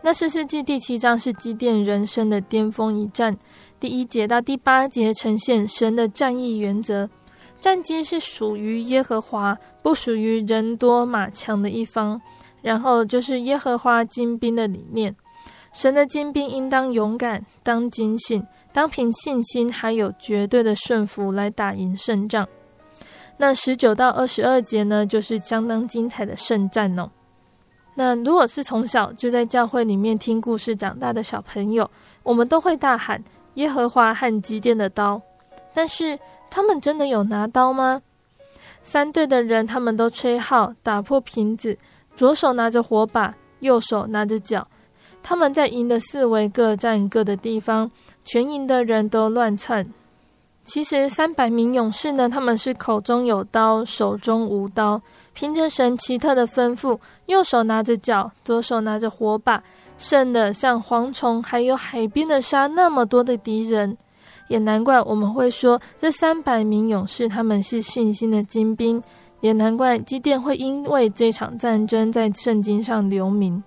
[0.00, 3.36] 那士师记第七章是基甸人生的巅峰一战，
[3.80, 7.10] 第一节到第八节呈现神的战役原则：
[7.58, 12.22] 战机是属于耶和华，不属于人多马强的一方。
[12.62, 15.14] 然后就是耶和华精兵的理念，
[15.72, 22.46] 神的精兵应当勇敢，当警醒，当凭信心还有绝对的顺服来打赢胜仗。
[23.36, 27.10] 那十九到二十二节呢，就是相当精彩的圣战哦。
[27.94, 31.90] 那如果是从小就在教会里面听故事长大的小朋友，
[32.22, 33.22] 我们都会大喊
[33.54, 35.20] 耶和华和基甸的刀。
[35.72, 36.18] 但是
[36.50, 38.02] 他们真的有拿刀吗？
[38.82, 41.76] 三队的人他们都吹号，打破瓶子。
[42.16, 44.66] 左手拿着火把，右手拿着脚，
[45.22, 47.90] 他们在营的四围各站各的地方，
[48.24, 49.86] 全营的人都乱窜。
[50.64, 55.00] 其实三百名勇士呢，他们是口中有刀，手中无刀，
[55.32, 59.62] 凭着神奇特的吩咐，右手拿着脚，左手拿着火把，
[59.96, 63.96] 胜的像蝗虫，还有海边的沙那么多的敌人。
[64.48, 69.02] 也难怪我们会说，这三百名勇士他们是信心的精兵。
[69.40, 73.62] 也难怪基甸会因为这场战争在圣经上留名。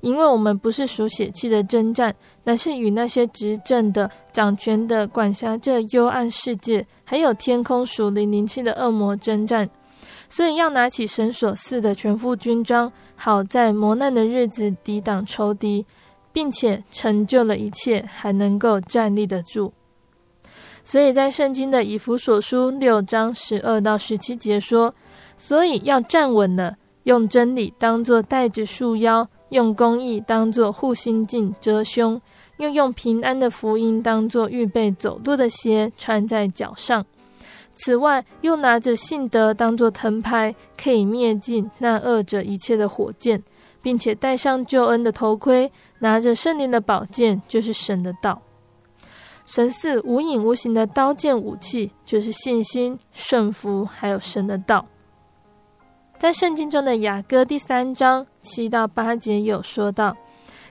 [0.00, 2.14] 因为我们不是属血气的征战，
[2.44, 9.68] 乃是与那些执政的、掌权的、管辖这幽暗世界，还有天空属灵灵气的恶魔征战。
[10.30, 15.84] 所以要拿起神所赐的全副军装，好在磨难的日子抵挡仇敌，
[16.32, 19.70] 并且成就了一切，还能够站立得住。
[20.90, 24.92] 所以在圣经的以弗所书六章十二到十七节说
[25.38, 32.20] ：“所以要站稳了，用真理当作带子束腰。”用公义当作护心镜遮胸，
[32.56, 37.06] 又用平安的福音当作预备走路的鞋穿在脚上。
[37.74, 43.40] 此外，又拿着信德当作藤牌，可以灭尽那恶者一切的火箭，
[43.80, 45.70] 并且戴上救恩的头盔，
[46.00, 48.42] 拿着圣灵的宝剑，就是神的道。
[49.50, 54.86] 神似无影无形的刀剑武器，就是信心、顺服，还有神的道。
[56.16, 60.16] 在圣经中的雅歌第三章七到八节有说到：“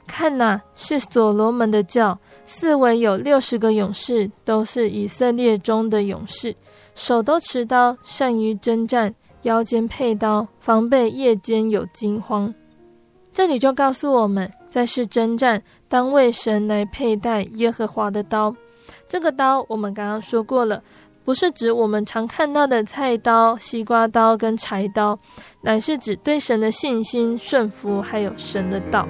[0.07, 6.55] 看哪，是所罗门的教，四围有六十个勇士，都是以色列中的勇士，
[6.95, 12.53] 手都持刀，善于征战，腰间佩刀，防备夜间有惊慌。”
[13.33, 18.55] 这里就告诉我们，在世征战，当为神来佩戴耶和华的刀。
[19.09, 20.81] 这个刀，我们刚刚说过了。
[21.25, 25.19] 不是指我们常看到的菜刀、西瓜刀跟柴刀，
[25.61, 29.07] 乃是指对神的信心、顺服，还有神的道。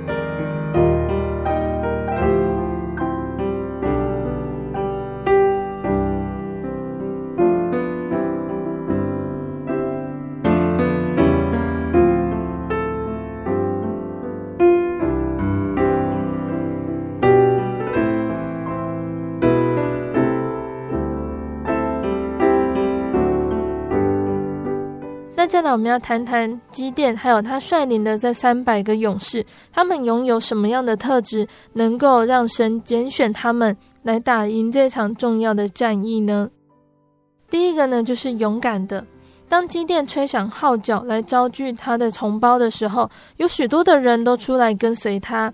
[25.50, 29.43] 接下来我们要谈谈基甸，还有他率领的这三百个勇士，
[29.74, 36.47] 他们拥有什么样的特质，能够让神拣选他们来打赢这场重要的战役呢？
[37.50, 39.04] 第一个呢，就是勇敢的。
[39.47, 45.52] 当基甸吹响号角来招聚他的同胞的时候，有许多的人都出来跟随他，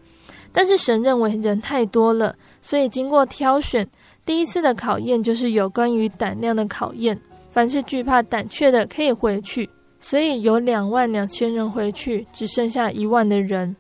[0.52, 3.88] 但是神认为人太多了，所以经过挑选，
[4.26, 7.18] 第一次的考验就是有关于胆量的考验。
[7.50, 9.70] 凡是惧怕胆怯的，可以回去。
[10.08, 13.76] 所以有两万两千人回去，只剩下一万的人。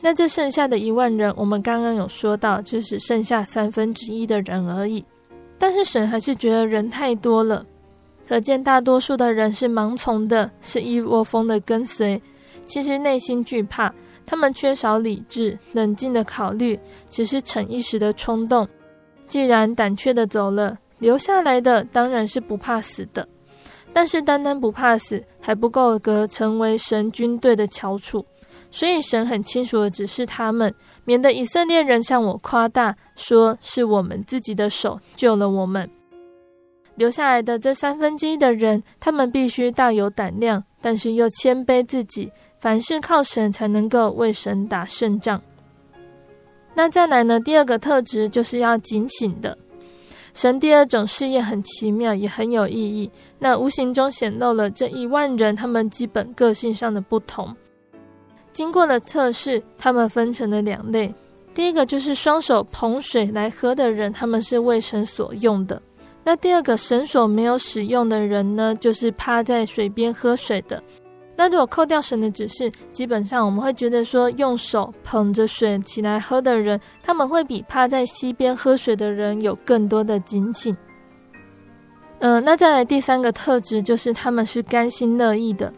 [0.00, 5.04] 那这剩下的一万人，我们刚刚有说到，就只剩下三分之一的人而已。
[5.56, 7.64] 但是神还是觉得人太多了，
[8.26, 12.20] 可见大多数的人是盲从的，是一窝蜂的跟随。
[12.64, 13.94] 其实内心惧怕，
[14.26, 16.76] 他们缺少理智、冷静的考虑，
[17.08, 18.68] 只是逞一时的冲动。
[19.28, 23.28] 既然胆怯的走了，留下来的当然是不怕死的。
[23.94, 28.26] 但是单单不怕死还不够格成为神军队的翘楚，
[28.70, 30.74] 所以神很清楚的指示他们，
[31.04, 35.88] 免得以色列人向我夸大，说是我们自己的手救了我们。
[36.96, 45.40] 留下来的这三分之一的人，他们必须大有胆量，但是又谦卑自己，凡事靠神才能够为神打胜仗。
[46.74, 47.38] 那再来呢？
[47.38, 49.56] 第二个特质就是要警醒的。
[50.34, 53.10] 神第二种试验很奇妙，也很有意义。
[53.38, 57.54] 那无形中显露了这一万人他们基本个性上的不同。
[58.52, 61.14] 经过了测试，他们分成了两类。
[61.54, 65.80] 第一个就是双手捧水来喝的人，他们是为神所用的。
[66.24, 70.82] 那第二个神所没有使用的人呢，就是趴在水边喝水的。
[71.36, 80.76] 那如果扣掉神的指示，基本上我们会觉得说，用手捧着水起来喝的人，他们会比趴在溪边喝水的人有更多的警醒。
[82.20, 85.72] 嗯、那再来第三个特质就是他们是甘心乐意的。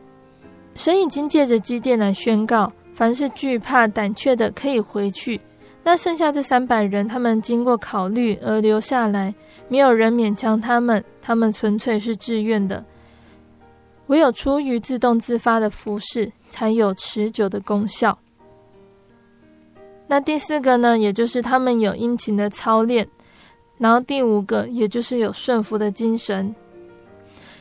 [0.74, 5.40] 神已经借着基甸来宣告，凡是惧怕胆怯的可以回去。
[5.82, 9.34] 那剩下这三百人，他们经过考虑而留下来，
[9.68, 12.84] 没有人勉强他们，他们纯粹是自愿的。
[14.06, 18.16] 唯有出于自动自发的服侍，才有持久的功效。
[20.06, 23.08] 那第四个呢，也就是他们有殷勤的操练。
[23.78, 26.54] 然后第五个，也就是有顺服的精神。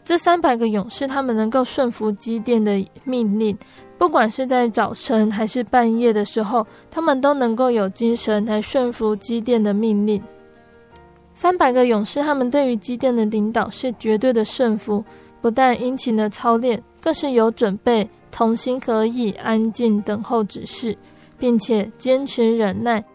[0.03, 3.57] 这三百个勇士，他们能够顺服基甸的命令，
[3.97, 10.21] 不管是在早晨还是半夜的时候，他们都能够有精神来顺服基甸的命令。
[11.33, 15.03] 三百个勇士，他们对于基甸的领导是绝对的顺服。
[15.45, 20.97] 不但殷勤的操练，更是有准备，同心合意，安静等候指示，
[21.37, 23.05] 并且坚持忍耐，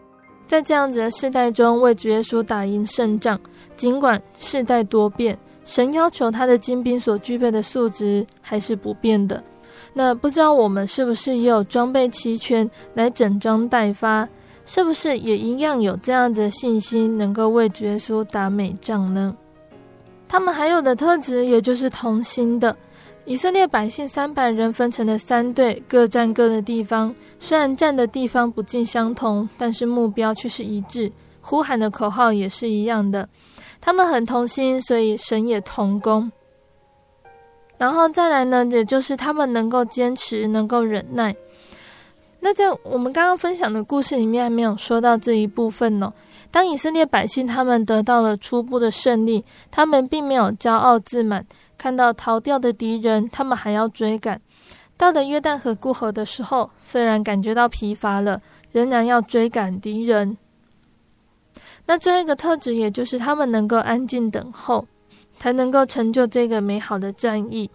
[0.47, 3.37] 在这样子的世代中为主耶稣打赢胜仗。
[3.75, 9.43] 尽管世代多变，神要求他的精兵所具备的素质还是不变的。
[9.93, 14.25] 那不知道我们是不是也有装备齐全来整装待发？
[14.63, 19.35] 是不是也一样有这样的信心，能够为主耶稣打美仗呢？
[20.31, 22.73] 他们还有的特质，也就是同心的。
[23.25, 27.13] 以色列百姓三百人分成了三队，各站各的地方。
[27.37, 31.11] 虽然站的地方不尽相同，但是目标却是一致，
[31.41, 33.27] 呼喊的口号也是一样的。
[33.81, 36.31] 他们很同心，所以神也同工。
[37.77, 41.35] 然后再来呢，也就是他们能够坚持，能够忍耐。
[42.39, 46.13] 那在我们刚刚分享的故事里面，还没有说到这一部分呢。
[46.51, 51.45] 当以色列百姓他们得到了初步的胜利，他们并没有骄傲自满，
[51.77, 54.39] 看到逃掉的敌人，他们还要追赶。
[54.97, 58.41] 到了约旦河过河的时候，虽然感觉到疲乏了，
[58.71, 60.37] 仍然要追赶敌人。
[61.85, 64.85] 那最后一个特质，也就是他们能够安静等候。
[65.39, 67.67] 才能够成就这个美好的战役。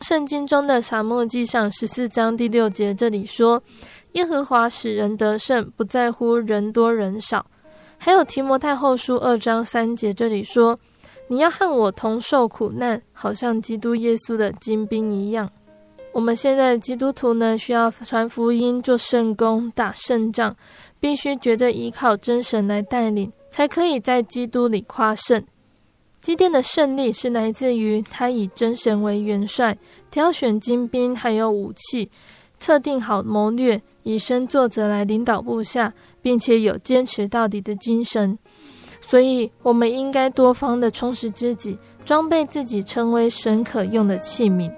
[0.00, 3.62] 圣经中的撒母耳记上十四章第六节这里说
[4.14, 7.46] ：“耶和华使人得胜，不在乎人多人少。”
[8.04, 10.78] 还有提摩太后书二章三节这里说
[11.26, 15.50] ：“你要和我同受苦难，好像基督耶稣的精兵一样。”
[16.12, 20.54] 我们现在的基督徒呢，需要传福音、做圣工、打胜仗，
[21.00, 25.42] 必须绝对依靠真神来带领，才可以在基督里夸胜。
[26.20, 29.78] 基甸的胜利是来自于他以真神为元帅，
[30.10, 32.10] 挑选精兵还有武器，
[32.60, 35.94] 测定好谋略，以身作则来领导部下，
[36.24, 38.38] 并且有坚持到底的精神。
[39.02, 44.72] 所以，我们应该多方的充实自己，装备自己，成为神可用的器皿。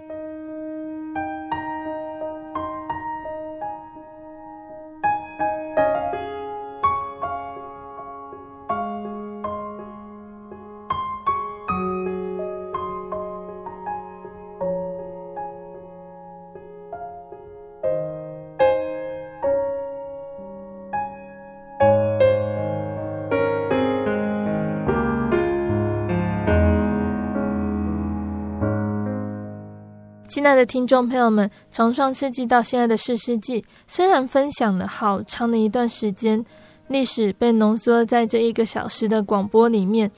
[30.46, 36.44] 亲爱的听众朋友们，从创世纪到现在的士师记，虽然分享了好长的一段时间，
[36.86, 40.08] 历史被浓缩在这一个小时的广播里面，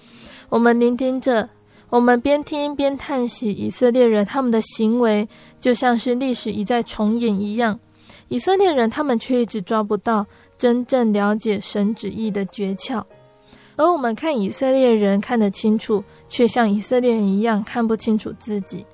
[0.51, 1.49] 我们聆听着，
[1.89, 5.27] 我们边听边叹息，以色列人他们的行为
[5.63, 7.81] 就像是历史一再重演一样，
[8.29, 10.27] 以色列人他们却一直抓不到
[10.59, 13.03] 真正了解神旨意的诀窍，
[13.77, 18.85] 而我们看以色列人看得清楚，却像以色列人一样看不清楚自己。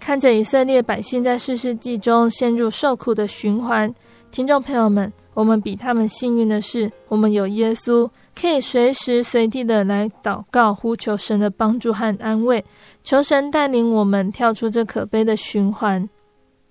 [0.00, 3.94] 看着以色列百姓在世世记中陷入受苦的循环，
[4.32, 12.64] 听众朋友们，我们比他们幸运的是，我们有耶稣，可以随时随地的来祷告，呼求神的帮助和安慰，
[13.04, 16.08] 求神带领我们跳出这可悲的循环。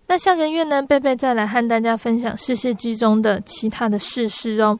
[0.07, 4.79] 那下个月呢，贝贝再来和大家分享世世记中的其他的事实哦。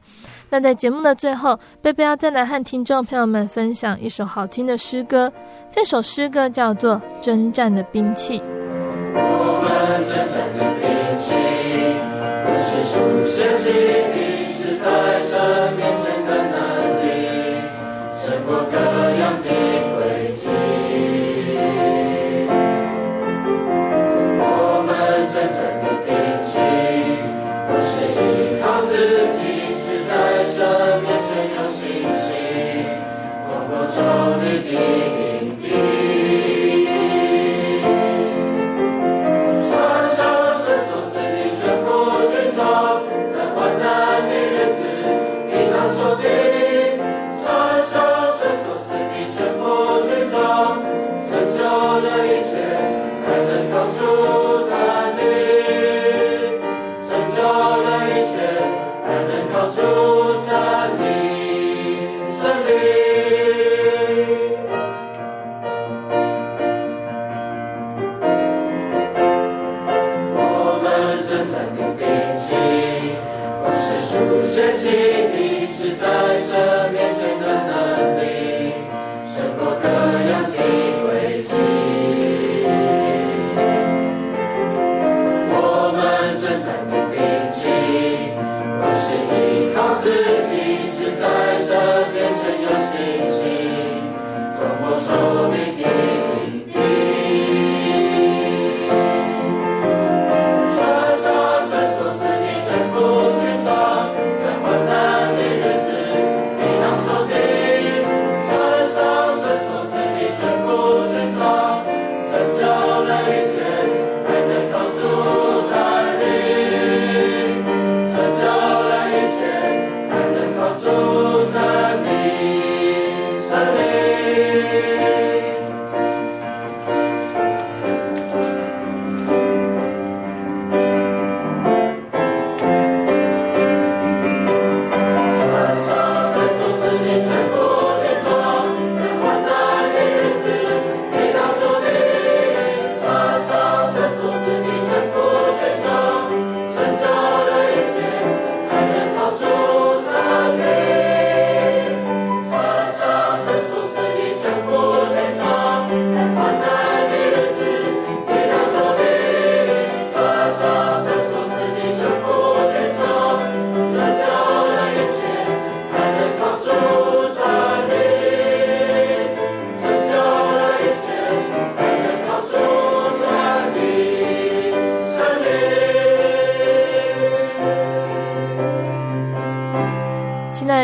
[0.52, 5.32] 那在节目的最后，贝贝要再来和听众朋友们分享一首好听的诗歌。
[5.70, 8.38] 这首诗歌叫做《征战的兵器》。
[9.14, 11.30] 我们征战的兵器，
[12.44, 12.94] 不是属
[13.24, 14.09] 血气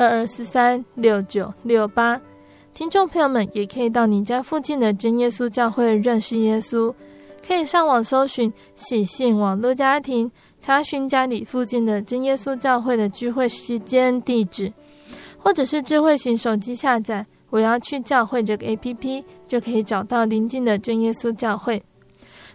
[0.00, 2.18] 二二四三六九六八。
[2.72, 6.94] 听众朋友们也可以到你家附近的真耶稣教会认识耶稣，
[7.46, 10.32] 可以上网搜寻喜信网络家庭，
[10.62, 14.72] 查询家里附近的真耶稣教会的聚会时间、地址，
[15.36, 21.82] 或者是智慧型手机下载“我要去教会”这个 APP，就可以找到邻近的真耶稣教会。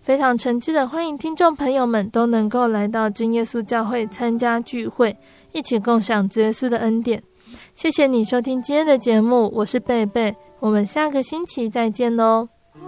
[0.01, 5.15] 非常诚挚的欢迎听众朋友们都能够来到真耶稣教会参加聚会，
[5.51, 7.21] 一起共享主耶稣的恩典。
[7.75, 12.47] 谢谢你收听今天的节目，我是贝贝，我们下个星期再见喽。
[12.73, 12.87] 我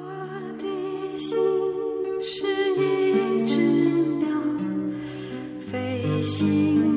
[0.57, 1.37] 的心
[2.23, 3.59] 是一只
[4.19, 4.29] 鸟，
[5.59, 6.96] 飞行